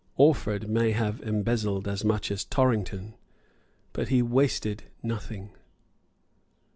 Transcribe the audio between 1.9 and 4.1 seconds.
much as Torrington; but